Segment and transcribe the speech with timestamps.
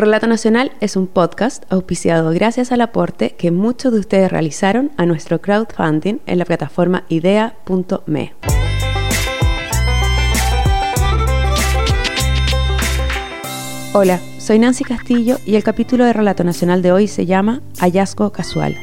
[0.00, 5.04] Relato Nacional es un podcast auspiciado gracias al aporte que muchos de ustedes realizaron a
[5.04, 8.32] nuestro crowdfunding en la plataforma idea.me.
[13.92, 18.32] Hola, soy Nancy Castillo y el capítulo de Relato Nacional de hoy se llama Hallazgo
[18.32, 18.78] Casual.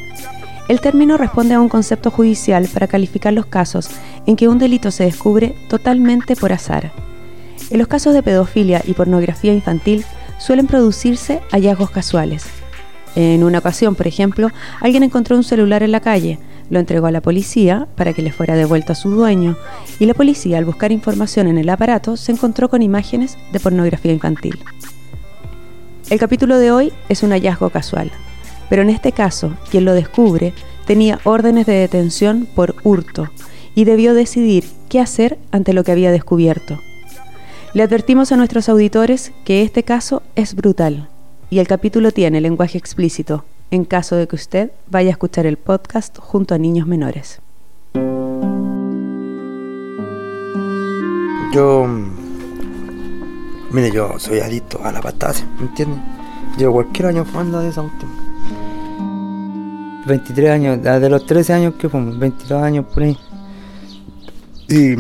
[0.70, 3.90] El término responde a un concepto judicial para calificar los casos
[4.28, 6.92] en que un delito se descubre totalmente por azar.
[7.72, 10.06] En los casos de pedofilia y pornografía infantil
[10.38, 12.46] suelen producirse hallazgos casuales.
[13.16, 16.40] En una ocasión, por ejemplo, alguien encontró un celular en la calle,
[16.70, 19.58] lo entregó a la policía para que le fuera devuelto a su dueño
[20.00, 24.12] y la policía al buscar información en el aparato se encontró con imágenes de pornografía
[24.12, 24.60] infantil.
[26.10, 28.12] El capítulo de hoy es un hallazgo casual,
[28.70, 30.54] pero en este caso quien lo descubre
[30.86, 33.30] tenía órdenes de detención por hurto
[33.76, 36.80] y debió decidir qué hacer ante lo que había descubierto.
[37.74, 41.10] Le advertimos a nuestros auditores que este caso es brutal
[41.50, 45.58] y el capítulo tiene lenguaje explícito en caso de que usted vaya a escuchar el
[45.58, 47.42] podcast junto a niños menores.
[51.54, 51.86] Yo,
[53.72, 55.98] mire, yo soy adicto a la pastase, ¿me entiende?
[56.58, 58.12] Llevo cualquier año fumando de esa última.
[60.08, 63.18] 23 años, desde los 13 años que fumo, 22 años por ahí.
[64.70, 64.96] Y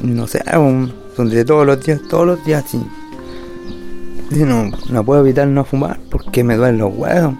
[0.00, 2.80] no sé, son de todos los días, todos los días, sí.
[4.30, 7.34] Y no, no puedo evitar no fumar porque me duelen los huevos.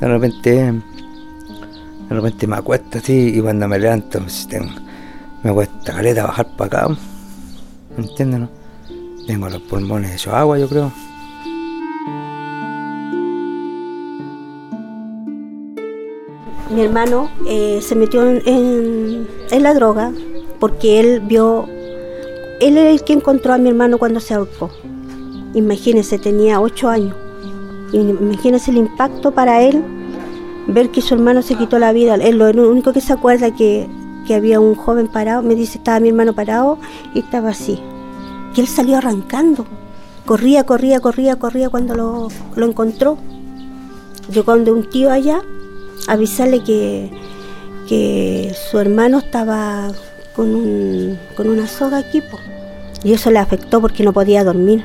[0.00, 4.20] De repente, de repente me acuesto así y cuando me levanto
[5.42, 6.96] me cuesta caleta bajar para acá.
[7.96, 8.40] ¿Me entiendes?
[8.40, 8.48] No?
[9.26, 10.92] Tengo los pulmones hechos agua, yo creo.
[16.70, 19.26] Mi hermano eh, se metió en
[19.62, 20.12] la droga
[20.58, 21.66] porque él vio
[22.60, 24.70] él es el que encontró a mi hermano cuando se ahorcó.
[25.54, 27.14] Imagínese, tenía ocho años.
[27.92, 29.82] Imagínese el impacto para él
[30.66, 32.14] ver que su hermano se quitó la vida.
[32.14, 33.88] Él lo único que se acuerda que,
[34.26, 36.78] que había un joven parado, me dice, estaba mi hermano parado
[37.14, 37.80] y estaba así.
[38.54, 39.66] Y él salió arrancando.
[40.24, 43.16] Corría, corría, corría, corría cuando lo, lo encontró.
[44.30, 45.40] Llegó donde un tío allá
[46.08, 47.10] avisarle que,
[47.88, 49.92] que su hermano estaba
[50.36, 52.22] con, un, con una soga aquí,
[53.02, 54.84] y eso le afectó porque no podía dormir.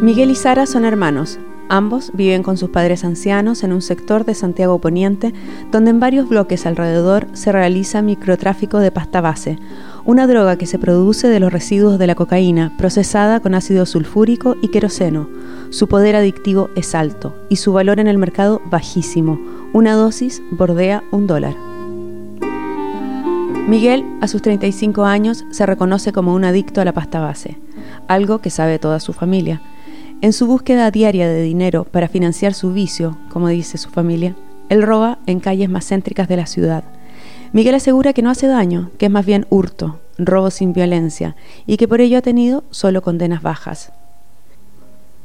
[0.00, 1.40] Miguel y Sara son hermanos.
[1.70, 5.34] Ambos viven con sus padres ancianos en un sector de Santiago Poniente,
[5.70, 9.58] donde en varios bloques alrededor se realiza microtráfico de pasta base,
[10.08, 14.56] una droga que se produce de los residuos de la cocaína procesada con ácido sulfúrico
[14.62, 15.28] y queroseno.
[15.68, 19.38] Su poder adictivo es alto y su valor en el mercado bajísimo.
[19.74, 21.54] Una dosis bordea un dólar.
[23.68, 27.58] Miguel, a sus 35 años, se reconoce como un adicto a la pasta base,
[28.06, 29.60] algo que sabe toda su familia.
[30.22, 34.34] En su búsqueda diaria de dinero para financiar su vicio, como dice su familia,
[34.70, 36.82] él roba en calles más céntricas de la ciudad
[37.52, 41.36] Miguel asegura que no hace daño, que es más bien hurto, robo sin violencia,
[41.66, 43.92] y que por ello ha tenido solo condenas bajas.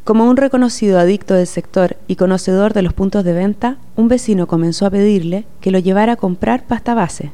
[0.03, 4.47] Como un reconocido adicto del sector y conocedor de los puntos de venta, un vecino
[4.47, 7.31] comenzó a pedirle que lo llevara a comprar pasta base.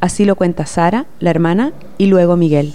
[0.00, 2.74] Así lo cuenta Sara, la hermana, y luego Miguel.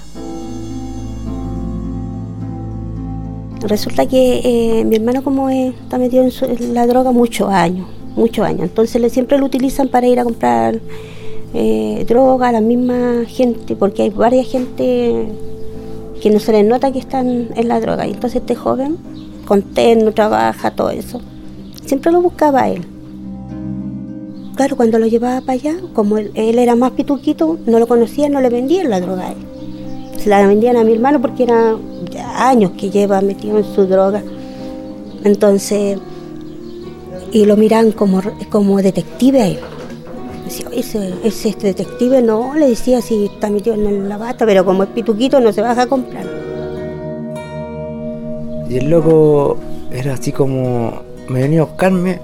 [3.61, 4.41] Resulta que
[4.79, 9.09] eh, mi hermano como está metido en, la droga muchos años, muchos años, entonces le,
[9.09, 10.79] siempre lo utilizan para ir a comprar
[11.53, 15.27] eh, droga, la misma gente, porque hay varias gente
[16.21, 18.05] que no se les nota que están en la droga.
[18.07, 18.97] Y entonces este joven,
[19.45, 21.21] contento, trabaja, todo eso,
[21.85, 22.85] siempre lo buscaba a él.
[24.55, 28.41] Claro, cuando lo llevaba para allá, como él, era más pituquito, no lo conocía, no
[28.41, 29.37] le vendían la droga a él.
[30.17, 31.77] Se la vendían a mi hermano porque era
[32.35, 34.21] años que lleva metido en su droga.
[35.23, 35.97] Entonces,
[37.31, 39.59] y lo miran como, como detective a él
[40.79, 45.39] ese, detective no, le decía si está metido en la bata, pero como es pituquito
[45.39, 46.25] no se baja a comprar.
[48.69, 49.57] Y el loco
[49.91, 52.19] era así como, me venía a buscarme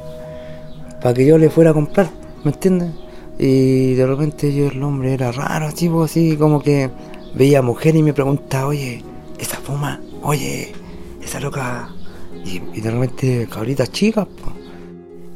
[1.01, 2.09] para que yo le fuera a comprar,
[2.43, 2.91] ¿me entiendes?
[3.37, 6.89] Y de repente yo el hombre era raro, así, pues, así como que
[7.33, 9.03] veía mujer y me preguntaba, oye,
[9.37, 10.71] esa fuma, oye,
[11.23, 11.89] esa loca.
[12.45, 14.64] Y, y de repente cabritas chicas, pues.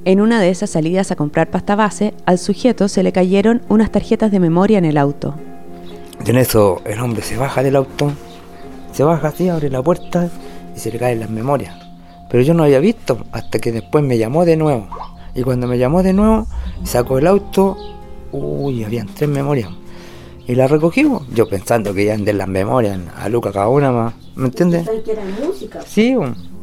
[0.06, 3.92] En una de esas salidas a comprar pasta base, al sujeto se le cayeron unas
[3.92, 5.36] tarjetas de memoria en el auto.
[6.26, 8.12] En eso el hombre se baja del auto,
[8.94, 10.30] se baja así, abre la puerta
[10.76, 11.76] y se le caen las memorias.
[12.30, 14.88] Pero yo no había visto hasta que después me llamó de nuevo.
[15.36, 16.48] Y cuando me llamó de nuevo,
[16.84, 17.78] sacó el auto,
[18.32, 19.70] uy, habían tres memorias.
[20.48, 21.24] y la recogimos.
[21.34, 24.14] Yo pensando que iban de las memorias a Luca cada una más.
[24.36, 24.90] ¿Me entiendes?
[25.06, 25.82] que era música.
[25.86, 26.16] Sí,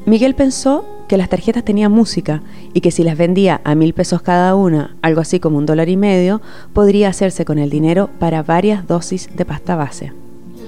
[0.07, 2.43] Miguel pensó que las tarjetas tenían música
[2.73, 5.89] y que si las vendía a mil pesos cada una, algo así como un dólar
[5.89, 6.41] y medio,
[6.73, 10.13] podría hacerse con el dinero para varias dosis de pasta base.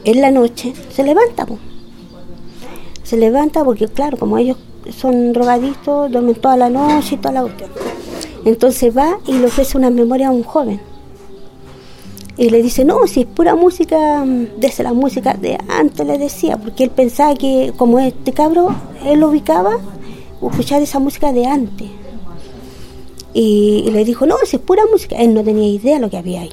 [0.05, 1.47] En la noche se levanta,
[3.03, 4.57] se levanta porque claro, como ellos
[4.97, 7.71] son drogadictos, duermen toda la noche y toda la cuestión.
[8.45, 10.81] Entonces va y le ofrece una memoria a un joven.
[12.37, 16.19] Y le dice, no, si es pura música, mm, desde la música de antes, le
[16.19, 18.75] decía, porque él pensaba que como este cabro,
[19.05, 19.79] él lo ubicaba,
[20.43, 21.89] escuchar esa música de antes.
[23.35, 26.17] Y, le dijo, no, si es pura música, él no tenía idea de lo que
[26.17, 26.53] había ahí.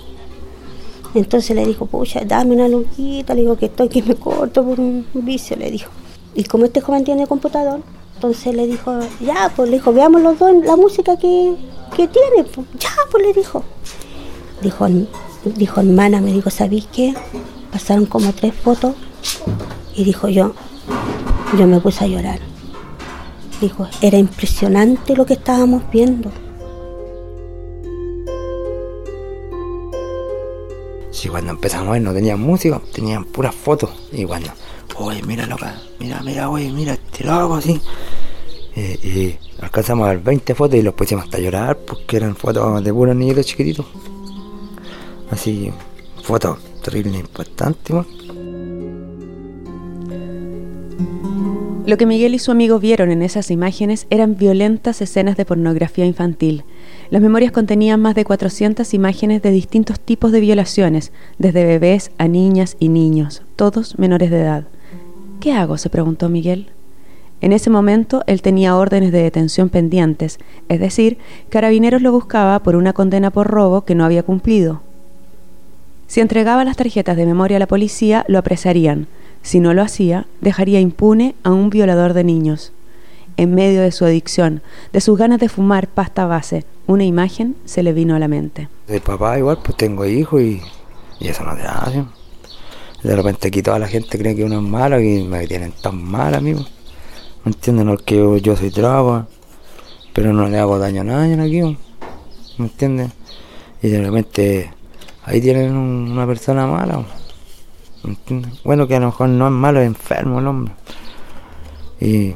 [1.13, 4.79] Entonces le dijo, pucha, dame una luquita, le digo que estoy que me corto por
[4.79, 5.89] un vicio, le dijo.
[6.33, 7.79] Y como este joven tiene computador,
[8.15, 11.55] entonces le dijo, ya, pues le dijo, veamos los dos la música que,
[11.95, 13.63] que tiene, pues, ya, pues le dijo.
[14.61, 14.87] Dijo,
[15.45, 17.13] dijo hermana, me dijo, ¿sabéis qué?
[17.71, 18.95] Pasaron como tres fotos
[19.95, 20.53] y dijo yo,
[21.57, 22.54] yo me puse a llorar.
[23.61, 26.31] Dijo, era impresionante lo que estábamos viendo.
[31.11, 33.89] Sí, cuando empezamos a ver no tenían música, tenían puras fotos.
[34.11, 34.49] Y cuando,
[34.97, 37.81] oye, mira loca, mira, mira, oye, mira este loco así.
[38.75, 42.93] Y alcanzamos a ver 20 fotos y los pusimos hasta llorar porque eran fotos de
[42.93, 43.85] puros niñitos chiquititos.
[45.31, 45.71] Así,
[46.21, 48.05] fotos terribles impactantes.
[51.85, 56.03] Lo que Miguel y su amigo vieron en esas imágenes eran violentas escenas de pornografía
[56.03, 56.63] infantil.
[57.11, 62.27] Las memorias contenían más de 400 imágenes de distintos tipos de violaciones, desde bebés a
[62.27, 64.63] niñas y niños, todos menores de edad.
[65.39, 65.77] ¿Qué hago?
[65.77, 66.71] se preguntó Miguel.
[67.39, 70.39] En ese momento él tenía órdenes de detención pendientes,
[70.69, 74.81] es decir, Carabineros lo buscaba por una condena por robo que no había cumplido.
[76.07, 79.05] Si entregaba las tarjetas de memoria a la policía, lo apresarían.
[79.45, 82.71] Si no lo hacía, dejaría impune a un violador de niños.
[83.37, 87.83] En medio de su adicción, de sus ganas de fumar pasta base, una imagen se
[87.83, 88.69] le vino a la mente.
[88.87, 90.61] De papá igual, pues tengo hijos y,
[91.19, 92.05] eso no se hace.
[93.03, 96.03] De repente aquí toda la gente cree que uno es malo y me tienen tan
[96.03, 96.61] mal, amigo.
[97.43, 97.85] ¿Me entienden?
[97.85, 99.27] No es que yo, yo soy traba,
[100.11, 101.77] pero no le hago daño a nadie aquí.
[102.57, 103.11] ¿Me entienden?
[103.83, 104.71] Y de repente
[105.23, 107.05] ahí tienen un- una persona mala.
[108.63, 110.73] Bueno, que a lo mejor no es malo, es enfermo el hombre.
[111.99, 112.35] Y,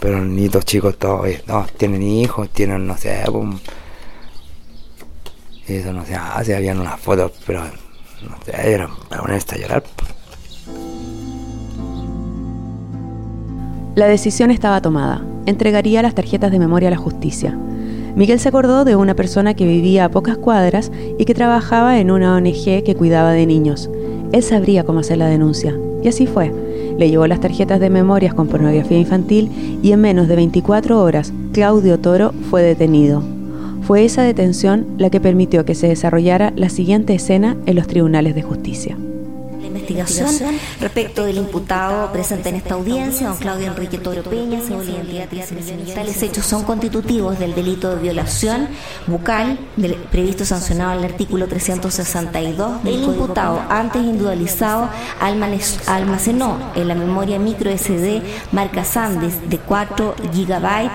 [0.00, 3.24] pero los niños chicos todos, todos tienen hijos, tienen, no sé,
[5.68, 9.84] y eso no se hace, habían unas fotos, pero no sé, eran para llorar.
[13.94, 15.22] La decisión estaba tomada.
[15.44, 17.56] Entregaría las tarjetas de memoria a la justicia.
[18.16, 22.10] Miguel se acordó de una persona que vivía a pocas cuadras y que trabajaba en
[22.10, 23.90] una ONG que cuidaba de niños.
[24.32, 25.74] Él sabría cómo hacer la denuncia.
[26.02, 26.52] Y así fue.
[26.98, 31.32] Le llevó las tarjetas de memorias con pornografía infantil y en menos de 24 horas
[31.52, 33.22] Claudio Toro fue detenido.
[33.82, 38.34] Fue esa detención la que permitió que se desarrollara la siguiente escena en los tribunales
[38.34, 38.96] de justicia.
[39.86, 44.92] Investigación respecto del imputado presente en esta audiencia, don Claudio Enrique Toro Peña, según la
[44.92, 45.46] identidad.
[45.94, 48.68] Tales hechos son constitutivos del delito de violación
[49.06, 54.88] bucal del- previsto sancionado en el artículo 362 del imputado antes individualizado
[55.86, 58.22] almacenó en la memoria micro SD
[58.52, 60.90] marca Sandes de 4 GB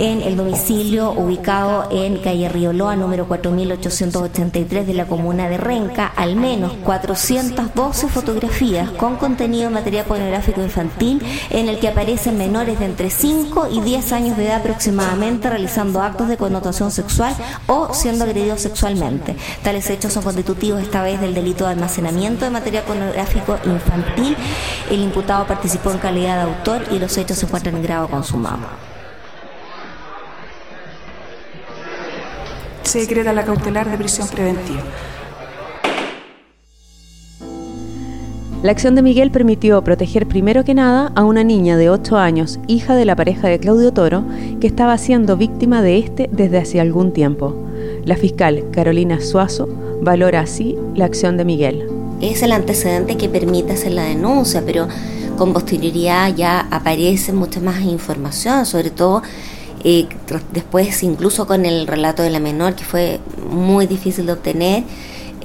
[0.00, 6.36] en el domicilio ubicado en calle Rioloa, número 4883 de la comuna de Renca, al
[6.36, 12.86] menos 412 fotografías con contenido de material pornográfico infantil en el que aparecen menores de
[12.86, 17.34] entre 5 y 10 años de edad aproximadamente realizando actos de connotación sexual
[17.66, 19.36] o siendo agredidos sexualmente.
[19.62, 24.34] Tales hechos son constitutivos esta vez del delito de almacenamiento de material pornográfico infantil.
[24.90, 28.89] El imputado participó en calidad de autor y los hechos se encuentran en grado consumado.
[32.82, 34.82] Se decreta la cautelar de prisión preventiva.
[38.62, 42.58] La acción de Miguel permitió proteger primero que nada a una niña de 8 años,
[42.66, 44.24] hija de la pareja de Claudio Toro,
[44.60, 47.54] que estaba siendo víctima de este desde hace algún tiempo.
[48.04, 49.66] La fiscal Carolina Suazo
[50.02, 51.88] valora así la acción de Miguel.
[52.20, 54.88] es el antecedente que permite hacer la denuncia, pero
[55.38, 59.22] con posterioridad ya aparece mucha más información, sobre todo
[59.84, 60.06] eh,
[60.52, 64.84] después incluso con el relato de la menor, que fue muy difícil de obtener.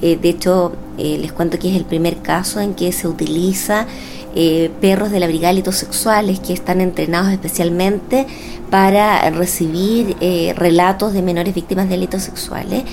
[0.02, 3.86] Eh, de hecho, eh, les cuento que es el primer caso en que se utiliza
[4.34, 8.26] eh, perros de la brigada de delitos sexuales que están entrenados especialmente
[8.70, 12.84] para recibir eh, relatos de menores víctimas de delitos sexuales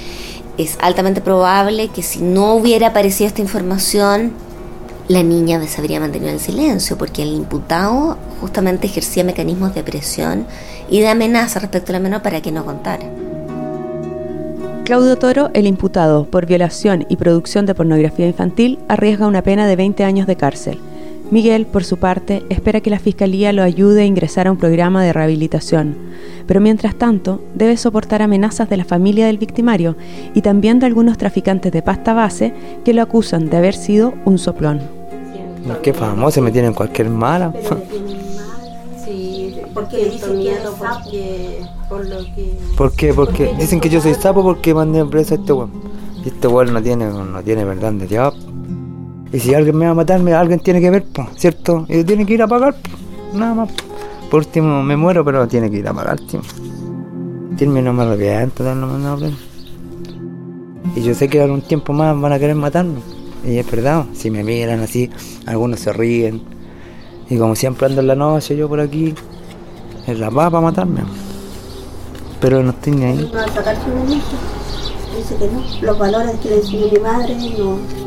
[0.57, 4.31] es altamente probable que si no hubiera aparecido esta información,
[5.07, 10.45] la niña se habría mantenido en silencio, porque el imputado justamente ejercía mecanismos de presión
[10.89, 13.05] y de amenaza respecto a la menor para que no contara.
[14.83, 19.77] Claudio Toro, el imputado por violación y producción de pornografía infantil, arriesga una pena de
[19.77, 20.77] 20 años de cárcel.
[21.31, 25.01] Miguel, por su parte, espera que la Fiscalía lo ayude a ingresar a un programa
[25.01, 25.95] de rehabilitación,
[26.45, 29.95] pero mientras tanto debe soportar amenazas de la familia del victimario
[30.35, 34.37] y también de algunos traficantes de pasta base que lo acusan de haber sido un
[34.37, 34.81] soplón.
[35.81, 37.53] Qué famoso, me tienen cualquier mala.
[39.73, 43.13] Porque dicen que porque por lo que ¿Por qué?
[43.13, 45.71] Porque dicen que yo soy sapo porque mandé preso a este weón.
[46.23, 48.35] Y este weón no tiene, no tiene verdad de Dios.
[49.31, 51.85] Y si alguien me va a matarme, alguien tiene que ver, po, ¿cierto?
[51.89, 53.69] Y tiene que ir a pagar, po, nada más.
[54.29, 56.41] Por último me muero, pero tiene que ir a pagar, tío.
[57.57, 59.17] Tiene no me arrepiento no me no,
[60.95, 62.99] Y yo sé que algún tiempo más van a querer matarme.
[63.45, 65.09] Y es verdad, si me miran así,
[65.45, 66.41] algunos se ríen.
[67.29, 69.13] Y como siempre ando en la noche yo por aquí,
[70.07, 71.01] en la va para matarme.
[72.39, 73.31] Pero no estoy ni ahí.
[75.17, 75.63] Dice que no.
[75.81, 78.02] Los valores que le enseñó mi madre no.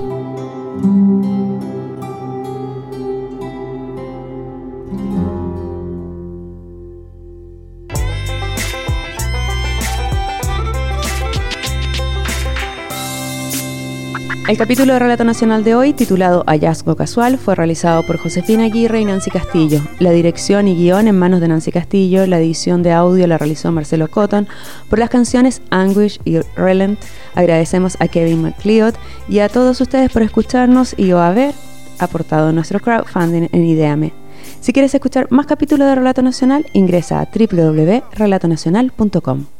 [14.48, 19.00] El capítulo de Relato Nacional de hoy, titulado Hallazgo Casual, fue realizado por Josefina Aguirre
[19.00, 19.80] y Nancy Castillo.
[19.98, 23.72] La dirección y guion en manos de Nancy Castillo, la edición de audio la realizó
[23.72, 24.46] Marcelo Cotton.
[24.88, 27.00] Por las canciones Anguish y Relent,
[27.34, 28.94] agradecemos a Kevin McLeod
[29.28, 31.52] y a todos ustedes por escucharnos y o haber
[31.98, 34.12] aportado nuestro crowdfunding en Ideame.
[34.60, 39.55] Si quieres escuchar más capítulos de Relato Nacional, ingresa a www.relatonacional.com.